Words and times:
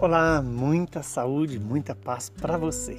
Olá, 0.00 0.40
muita 0.40 1.02
saúde, 1.02 1.58
muita 1.58 1.92
paz 1.92 2.30
para 2.30 2.56
você. 2.56 2.96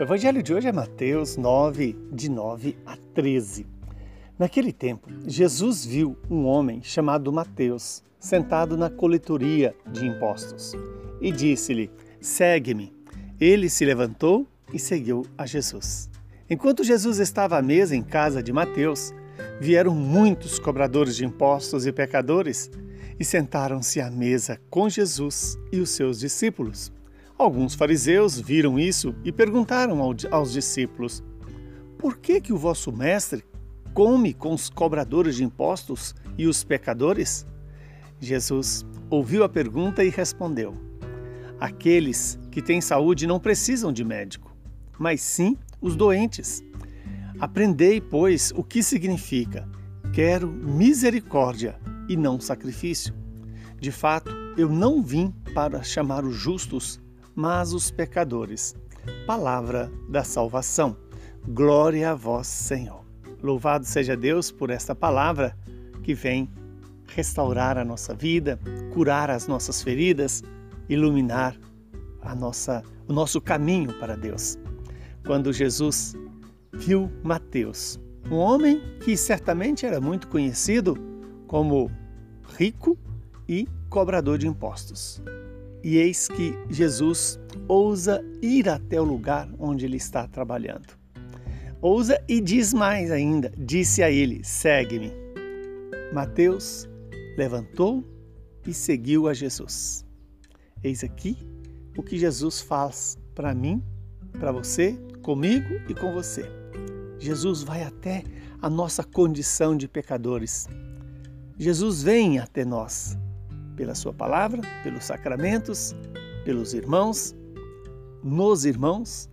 O 0.00 0.02
evangelho 0.02 0.42
de 0.42 0.52
hoje 0.52 0.66
é 0.66 0.72
Mateus 0.72 1.36
9, 1.36 1.96
de 2.10 2.28
9 2.28 2.76
a 2.84 2.96
13. 3.14 3.64
Naquele 4.36 4.72
tempo, 4.72 5.08
Jesus 5.28 5.86
viu 5.86 6.18
um 6.28 6.44
homem 6.44 6.82
chamado 6.82 7.32
Mateus 7.32 8.02
sentado 8.18 8.76
na 8.76 8.90
coletoria 8.90 9.76
de 9.92 10.08
impostos 10.08 10.72
e 11.20 11.30
disse-lhe: 11.30 11.88
Segue-me. 12.20 12.92
Ele 13.40 13.70
se 13.70 13.84
levantou 13.84 14.44
e 14.72 14.78
seguiu 14.80 15.24
a 15.38 15.46
Jesus. 15.46 16.10
Enquanto 16.50 16.82
Jesus 16.82 17.20
estava 17.20 17.58
à 17.58 17.62
mesa 17.62 17.94
em 17.94 18.02
casa 18.02 18.42
de 18.42 18.52
Mateus, 18.52 19.14
vieram 19.60 19.94
muitos 19.94 20.58
cobradores 20.58 21.14
de 21.14 21.24
impostos 21.24 21.86
e 21.86 21.92
pecadores 21.92 22.68
e 23.18 23.24
sentaram-se 23.24 24.00
à 24.00 24.10
mesa 24.10 24.60
com 24.70 24.88
Jesus 24.88 25.58
e 25.72 25.80
os 25.80 25.90
seus 25.90 26.18
discípulos. 26.18 26.92
Alguns 27.36 27.74
fariseus 27.74 28.38
viram 28.38 28.78
isso 28.78 29.14
e 29.24 29.32
perguntaram 29.32 30.00
aos 30.30 30.52
discípulos: 30.52 31.22
Por 31.98 32.18
que 32.18 32.40
que 32.40 32.52
o 32.52 32.58
vosso 32.58 32.92
mestre 32.92 33.44
come 33.92 34.32
com 34.32 34.52
os 34.52 34.68
cobradores 34.68 35.36
de 35.36 35.44
impostos 35.44 36.14
e 36.38 36.46
os 36.46 36.64
pecadores? 36.64 37.46
Jesus 38.20 38.84
ouviu 39.10 39.44
a 39.44 39.48
pergunta 39.48 40.04
e 40.04 40.10
respondeu: 40.10 40.76
Aqueles 41.58 42.38
que 42.50 42.62
têm 42.62 42.80
saúde 42.80 43.26
não 43.26 43.40
precisam 43.40 43.92
de 43.92 44.04
médico, 44.04 44.54
mas 44.98 45.20
sim 45.20 45.56
os 45.80 45.96
doentes. 45.96 46.62
Aprendei, 47.38 48.00
pois, 48.00 48.52
o 48.54 48.62
que 48.62 48.82
significa: 48.82 49.68
quero 50.12 50.48
misericórdia 50.48 51.76
e 52.08 52.16
não 52.16 52.40
sacrifício. 52.40 53.14
De 53.80 53.90
fato, 53.92 54.30
eu 54.56 54.68
não 54.68 55.02
vim 55.02 55.32
para 55.54 55.82
chamar 55.82 56.24
os 56.24 56.34
justos, 56.34 57.00
mas 57.34 57.72
os 57.72 57.90
pecadores. 57.90 58.74
Palavra 59.26 59.90
da 60.08 60.24
salvação. 60.24 60.96
Glória 61.46 62.12
a 62.12 62.14
vós, 62.14 62.46
Senhor. 62.46 63.04
Louvado 63.42 63.84
seja 63.84 64.16
Deus 64.16 64.50
por 64.50 64.70
esta 64.70 64.94
palavra 64.94 65.56
que 66.02 66.14
vem 66.14 66.50
restaurar 67.06 67.76
a 67.76 67.84
nossa 67.84 68.14
vida, 68.14 68.58
curar 68.92 69.30
as 69.30 69.46
nossas 69.46 69.82
feridas, 69.82 70.42
iluminar 70.88 71.54
a 72.22 72.34
nossa, 72.34 72.82
o 73.06 73.12
nosso 73.12 73.40
caminho 73.40 73.92
para 73.98 74.16
Deus. 74.16 74.58
Quando 75.26 75.52
Jesus 75.52 76.14
viu 76.72 77.10
Mateus, 77.22 78.00
um 78.30 78.36
homem 78.36 78.80
que 79.04 79.16
certamente 79.16 79.84
era 79.84 80.00
muito 80.00 80.28
conhecido 80.28 80.96
como 81.46 81.90
rico 82.58 82.98
e 83.48 83.68
cobrador 83.88 84.38
de 84.38 84.46
impostos. 84.46 85.22
E 85.82 85.98
eis 85.98 86.28
que 86.28 86.56
Jesus 86.70 87.38
ousa 87.68 88.24
ir 88.40 88.68
até 88.68 89.00
o 89.00 89.04
lugar 89.04 89.48
onde 89.58 89.84
ele 89.84 89.96
está 89.96 90.26
trabalhando. 90.26 90.96
Ousa 91.80 92.18
e 92.26 92.40
diz 92.40 92.72
mais 92.72 93.10
ainda: 93.10 93.52
disse 93.58 94.02
a 94.02 94.10
ele: 94.10 94.42
segue-me. 94.42 95.12
Mateus 96.12 96.88
levantou 97.36 98.02
e 98.66 98.72
seguiu 98.72 99.28
a 99.28 99.34
Jesus. 99.34 100.06
Eis 100.82 101.04
aqui 101.04 101.36
o 101.96 102.02
que 102.02 102.18
Jesus 102.18 102.60
faz 102.60 103.18
para 103.34 103.54
mim, 103.54 103.82
para 104.38 104.52
você, 104.52 104.98
comigo 105.22 105.74
e 105.88 105.94
com 105.94 106.12
você. 106.12 106.44
Jesus 107.18 107.62
vai 107.62 107.82
até 107.82 108.22
a 108.60 108.70
nossa 108.70 109.04
condição 109.04 109.76
de 109.76 109.86
pecadores 109.86 110.66
Jesus 111.58 112.02
vem 112.02 112.38
até 112.38 112.64
nós 112.64 113.16
pela 113.76 113.94
Sua 113.94 114.12
palavra, 114.12 114.62
pelos 114.82 115.04
sacramentos, 115.04 115.94
pelos 116.44 116.74
irmãos, 116.74 117.34
nos 118.22 118.64
irmãos, 118.64 119.30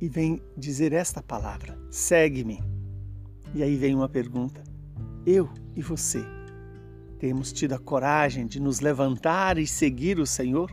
e 0.00 0.08
vem 0.08 0.42
dizer 0.56 0.92
esta 0.92 1.22
palavra: 1.22 1.78
segue-me. 1.90 2.62
E 3.54 3.62
aí 3.62 3.76
vem 3.76 3.94
uma 3.94 4.08
pergunta: 4.08 4.62
eu 5.24 5.48
e 5.74 5.82
você 5.82 6.24
temos 7.18 7.52
tido 7.52 7.74
a 7.74 7.78
coragem 7.78 8.46
de 8.46 8.60
nos 8.60 8.80
levantar 8.80 9.56
e 9.56 9.66
seguir 9.66 10.18
o 10.18 10.26
Senhor? 10.26 10.70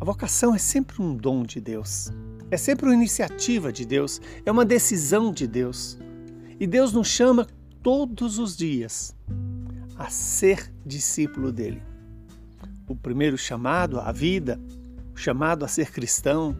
A 0.00 0.04
vocação 0.04 0.54
é 0.54 0.58
sempre 0.58 1.02
um 1.02 1.16
dom 1.16 1.42
de 1.42 1.60
Deus, 1.60 2.10
é 2.50 2.56
sempre 2.56 2.86
uma 2.86 2.94
iniciativa 2.94 3.72
de 3.72 3.84
Deus, 3.84 4.20
é 4.44 4.50
uma 4.50 4.64
decisão 4.64 5.32
de 5.32 5.46
Deus. 5.46 5.98
E 6.60 6.66
Deus 6.66 6.92
nos 6.92 7.08
chama 7.08 7.46
todos 7.82 8.38
os 8.38 8.56
dias 8.56 9.14
a 9.96 10.10
ser 10.10 10.72
discípulo 10.84 11.50
dele. 11.50 11.82
O 12.86 12.94
primeiro 12.94 13.36
chamado 13.36 14.00
à 14.00 14.12
vida, 14.12 14.60
o 15.12 15.16
chamado 15.16 15.64
a 15.64 15.68
ser 15.68 15.90
cristão, 15.90 16.56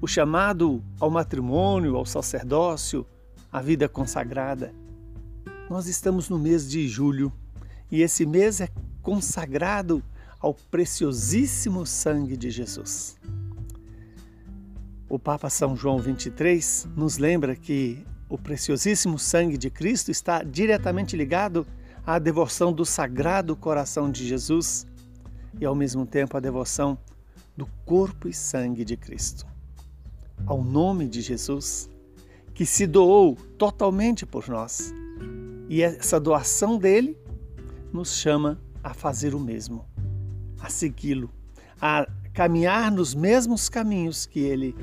o 0.00 0.06
chamado 0.06 0.82
ao 1.00 1.10
matrimônio, 1.10 1.96
ao 1.96 2.04
sacerdócio, 2.04 3.06
à 3.52 3.60
vida 3.60 3.88
consagrada. 3.88 4.74
Nós 5.70 5.86
estamos 5.86 6.28
no 6.28 6.38
mês 6.38 6.68
de 6.68 6.86
julho 6.86 7.32
e 7.90 8.02
esse 8.02 8.26
mês 8.26 8.60
é 8.60 8.68
consagrado 9.02 10.02
ao 10.40 10.52
preciosíssimo 10.52 11.86
sangue 11.86 12.36
de 12.36 12.50
Jesus. 12.50 13.16
O 15.08 15.18
Papa 15.18 15.48
São 15.48 15.76
João 15.76 15.98
23 15.98 16.88
nos 16.96 17.16
lembra 17.16 17.54
que 17.54 18.04
o 18.28 18.36
preciosíssimo 18.36 19.18
sangue 19.18 19.56
de 19.56 19.70
Cristo 19.70 20.10
está 20.10 20.42
diretamente 20.42 21.16
ligado 21.16 21.66
à 22.04 22.18
devoção 22.18 22.72
do 22.72 22.84
Sagrado 22.84 23.54
Coração 23.56 24.10
de 24.10 24.26
Jesus 24.26 24.86
e, 25.60 25.64
ao 25.64 25.74
mesmo 25.74 26.06
tempo, 26.06 26.36
à 26.36 26.40
devoção 26.40 26.98
do 27.56 27.66
corpo 27.84 28.28
e 28.28 28.32
sangue 28.32 28.84
de 28.84 28.96
Cristo. 28.96 29.46
Ao 30.44 30.62
nome 30.62 31.08
de 31.08 31.20
Jesus, 31.20 31.88
que 32.54 32.66
se 32.66 32.86
doou 32.86 33.36
totalmente 33.58 34.26
por 34.26 34.48
nós. 34.48 34.92
E 35.68 35.82
essa 35.82 36.20
doação 36.20 36.78
dele 36.78 37.16
nos 37.92 38.16
chama 38.16 38.60
a 38.82 38.92
fazer 38.94 39.34
o 39.34 39.40
mesmo, 39.40 39.84
a 40.60 40.68
segui-lo, 40.68 41.30
a 41.80 42.06
caminhar 42.32 42.92
nos 42.92 43.14
mesmos 43.14 43.68
caminhos 43.68 44.26
que 44.26 44.40
ele 44.40 44.76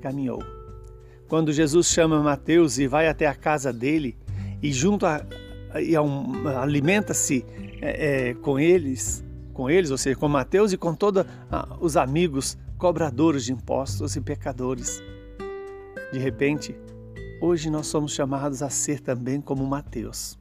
caminhou. 0.00 0.57
Quando 1.28 1.52
Jesus 1.52 1.88
chama 1.88 2.22
Mateus 2.22 2.78
e 2.78 2.86
vai 2.86 3.06
até 3.06 3.26
a 3.26 3.34
casa 3.34 3.70
dele 3.70 4.16
e 4.62 4.72
junto 4.72 5.04
a, 5.04 5.24
e 5.80 5.94
alimenta-se 5.94 7.44
é, 7.82 8.30
é, 8.30 8.34
com 8.34 8.58
eles, 8.58 9.22
com 9.52 9.68
eles, 9.68 9.90
ou 9.90 9.98
seja, 9.98 10.16
com 10.16 10.28
Mateus 10.28 10.72
e 10.72 10.78
com 10.78 10.94
todos 10.94 11.24
os 11.80 11.96
amigos 11.96 12.56
cobradores 12.78 13.44
de 13.44 13.52
impostos 13.52 14.16
e 14.16 14.20
pecadores. 14.20 15.02
De 16.12 16.18
repente, 16.18 16.74
hoje 17.42 17.68
nós 17.68 17.86
somos 17.88 18.12
chamados 18.12 18.62
a 18.62 18.70
ser 18.70 19.00
também 19.00 19.40
como 19.40 19.66
Mateus. 19.66 20.38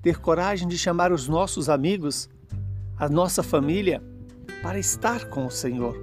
Ter 0.00 0.18
coragem 0.18 0.68
de 0.68 0.78
chamar 0.78 1.10
os 1.12 1.26
nossos 1.26 1.68
amigos, 1.68 2.28
a 2.96 3.08
nossa 3.08 3.42
família, 3.42 4.02
para 4.62 4.78
estar 4.78 5.24
com 5.28 5.46
o 5.46 5.50
Senhor. 5.50 5.96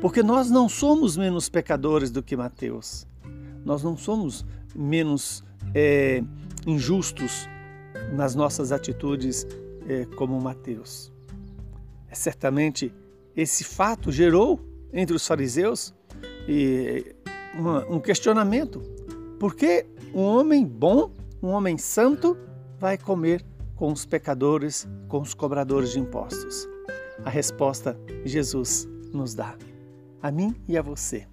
Porque 0.00 0.22
nós 0.22 0.50
não 0.50 0.68
somos 0.68 1.16
menos 1.16 1.48
pecadores 1.48 2.10
do 2.10 2.22
que 2.22 2.36
Mateus. 2.36 3.06
Nós 3.64 3.82
não 3.82 3.96
somos 3.96 4.44
menos 4.74 5.44
é, 5.74 6.22
injustos 6.66 7.48
nas 8.12 8.34
nossas 8.34 8.72
atitudes 8.72 9.46
é, 9.88 10.04
como 10.16 10.40
Mateus. 10.40 11.12
É, 12.08 12.14
certamente 12.14 12.92
esse 13.36 13.64
fato 13.64 14.10
gerou 14.10 14.60
entre 14.92 15.14
os 15.14 15.26
fariseus 15.26 15.94
e, 16.48 17.14
uma, 17.54 17.84
um 17.86 18.00
questionamento. 18.00 18.80
Por 19.38 19.54
que 19.54 19.86
um 20.14 20.22
homem 20.22 20.66
bom, 20.66 21.10
um 21.42 21.48
homem 21.48 21.78
santo, 21.78 22.36
vai 22.78 22.98
comer 22.98 23.44
com 23.74 23.92
os 23.92 24.04
pecadores, 24.04 24.88
com 25.08 25.20
os 25.20 25.34
cobradores 25.34 25.92
de 25.92 26.00
impostos? 26.00 26.68
A 27.24 27.30
resposta 27.30 27.98
Jesus 28.24 28.88
nos 29.12 29.34
dá, 29.34 29.56
a 30.22 30.30
mim 30.30 30.54
e 30.68 30.76
a 30.76 30.82
você. 30.82 31.26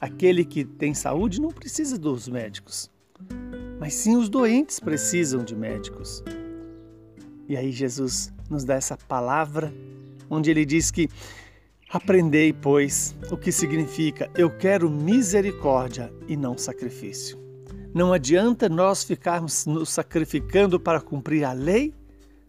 Aquele 0.00 0.44
que 0.44 0.64
tem 0.64 0.94
saúde 0.94 1.40
não 1.40 1.50
precisa 1.50 1.98
dos 1.98 2.26
médicos, 2.26 2.90
mas 3.78 3.92
sim 3.94 4.16
os 4.16 4.30
doentes 4.30 4.80
precisam 4.80 5.44
de 5.44 5.54
médicos. 5.54 6.24
E 7.46 7.56
aí 7.56 7.70
Jesus 7.70 8.32
nos 8.48 8.64
dá 8.64 8.76
essa 8.76 8.96
palavra 8.96 9.72
onde 10.30 10.50
ele 10.50 10.64
diz 10.64 10.90
que 10.90 11.08
aprendei, 11.90 12.52
pois, 12.52 13.14
o 13.30 13.36
que 13.36 13.52
significa 13.52 14.30
eu 14.36 14.56
quero 14.56 14.88
misericórdia 14.88 16.10
e 16.26 16.36
não 16.36 16.56
sacrifício. 16.56 17.38
Não 17.92 18.12
adianta 18.12 18.68
nós 18.68 19.04
ficarmos 19.04 19.66
nos 19.66 19.90
sacrificando 19.90 20.78
para 20.78 21.00
cumprir 21.00 21.44
a 21.44 21.52
lei 21.52 21.92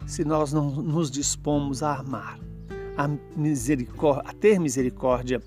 se 0.06 0.24
nós 0.24 0.53
não 0.53 0.69
nos 0.69 1.09
dispomos 1.12 1.83
a 1.83 1.95
amar, 1.95 2.39
a, 2.95 3.09
misericórdia, 3.36 4.30
a 4.30 4.33
ter 4.33 4.59
misericórdia 4.59 5.42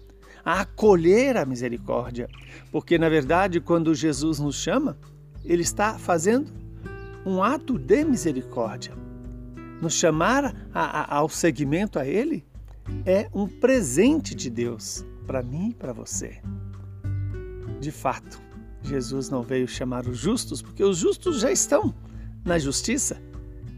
a 0.44 0.60
acolher 0.60 1.36
a 1.36 1.44
misericórdia. 1.44 2.28
Porque, 2.70 2.98
na 2.98 3.08
verdade, 3.08 3.60
quando 3.60 3.94
Jesus 3.94 4.38
nos 4.38 4.56
chama, 4.56 4.96
ele 5.44 5.62
está 5.62 5.98
fazendo 5.98 6.52
um 7.24 7.42
ato 7.42 7.78
de 7.78 8.04
misericórdia. 8.04 8.92
Nos 9.80 9.94
chamar 9.94 10.54
a, 10.72 11.14
a, 11.14 11.16
ao 11.16 11.28
seguimento 11.28 11.98
a 11.98 12.06
Ele 12.06 12.44
é 13.06 13.28
um 13.34 13.46
presente 13.46 14.34
de 14.34 14.50
Deus 14.50 15.04
para 15.26 15.42
mim 15.42 15.70
e 15.70 15.74
para 15.74 15.92
você. 15.92 16.40
De 17.80 17.90
fato, 17.90 18.40
Jesus 18.82 19.30
não 19.30 19.42
veio 19.42 19.66
chamar 19.66 20.06
os 20.06 20.18
justos, 20.18 20.60
porque 20.60 20.84
os 20.84 20.98
justos 20.98 21.40
já 21.40 21.50
estão 21.50 21.94
na 22.44 22.58
justiça, 22.58 23.20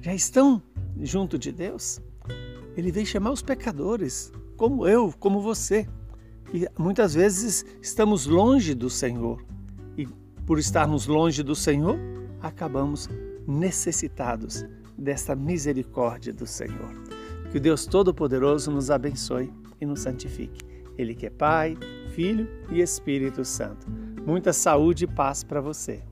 já 0.03 0.15
estão 0.15 0.62
junto 1.01 1.39
de 1.39 1.53
Deus. 1.53 2.01
Ele 2.77 2.91
veio 2.91 3.07
chamar 3.07 3.31
os 3.31 3.43
pecadores, 3.43 4.33
como 4.57 4.87
eu, 4.87 5.15
como 5.19 5.41
você. 5.41 5.89
E 6.53 6.67
muitas 6.79 7.15
vezes 7.15 7.65
estamos 7.83 8.27
longe 8.27 8.75
do 8.75 8.89
Senhor. 8.89 9.45
E 9.97 10.07
por 10.47 10.59
estarmos 10.59 11.07
longe 11.07 11.43
do 11.43 11.55
Senhor, 11.55 11.99
acabamos 12.41 13.09
necessitados 13.47 14.65
desta 14.97 15.35
misericórdia 15.35 16.33
do 16.33 16.47
Senhor. 16.47 16.95
Que 17.51 17.59
o 17.59 17.61
Deus 17.61 17.87
Todo-Poderoso 17.87 18.71
nos 18.71 18.91
abençoe 18.91 19.53
e 19.81 19.87
nos 19.87 20.01
santifique. 20.01 20.65
Ele 20.97 21.15
que 21.15 21.27
é 21.27 21.31
Pai, 21.31 21.77
Filho 22.11 22.49
e 22.71 22.81
Espírito 22.81 23.45
Santo. 23.45 23.87
Muita 24.25 24.53
saúde 24.53 25.05
e 25.05 25.07
paz 25.07 25.45
para 25.45 25.61
você. 25.61 26.03